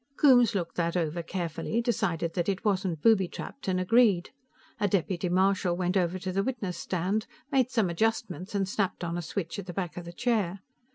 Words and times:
Coombes 0.17 0.55
looked 0.55 0.77
that 0.77 0.97
over 0.97 1.21
carefully, 1.21 1.79
decided 1.79 2.33
that 2.33 2.49
it 2.49 2.65
wasn't 2.65 3.03
booby 3.03 3.27
trapped 3.27 3.67
and 3.67 3.79
agreed. 3.79 4.31
A 4.79 4.87
deputy 4.87 5.29
marshal 5.29 5.77
went 5.77 5.95
over 5.95 6.17
to 6.17 6.31
the 6.31 6.41
witness 6.41 6.75
stand, 6.77 7.27
made 7.51 7.69
some 7.69 7.87
adjustments 7.87 8.55
and 8.55 8.67
snapped 8.67 9.03
on 9.03 9.15
a 9.15 9.21
switch 9.21 9.59
at 9.59 9.67
the 9.67 9.73
back 9.73 9.97
of 9.97 10.05
the 10.05 10.11
chair. 10.13 10.61